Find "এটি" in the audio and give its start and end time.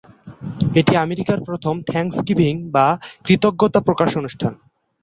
0.75-0.93